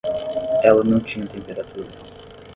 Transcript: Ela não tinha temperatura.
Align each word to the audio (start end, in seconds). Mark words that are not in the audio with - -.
Ela 0.63 0.83
não 0.83 0.99
tinha 0.99 1.27
temperatura. 1.27 1.87